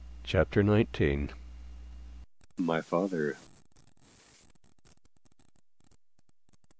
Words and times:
CHAPTER 0.23 0.63
NINETEEN. 0.63 1.29
MY 2.57 2.81
FATHER. 2.81 3.37